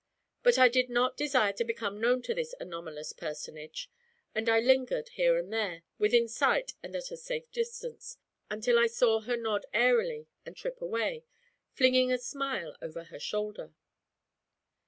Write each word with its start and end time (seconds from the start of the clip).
But 0.41 0.57
I 0.57 0.67
did 0.67 0.89
not 0.89 1.15
desire 1.15 1.53
to 1.53 1.63
become 1.63 2.01
known 2.01 2.23
to 2.23 2.33
this 2.33 2.55
anomalous 2.59 3.13
personage, 3.13 3.87
and 4.33 4.49
I 4.49 4.59
lingered 4.59 5.09
here 5.09 5.37
and 5.37 5.53
there, 5.53 5.83
within 5.99 6.27
sight 6.27 6.73
and 6.81 6.95
at 6.95 7.11
a 7.11 7.17
safe 7.17 7.51
distance, 7.51 8.17
until 8.49 8.79
I 8.79 8.87
saw 8.87 9.19
her 9.19 9.37
nod 9.37 9.67
airily 9.75 10.25
and 10.43 10.57
trip 10.57 10.81
away, 10.81 11.23
flinging 11.75 12.11
a 12.11 12.17
smile 12.17 12.75
over 12.81 13.03
her 13.03 13.19
shoulder. 13.19 13.75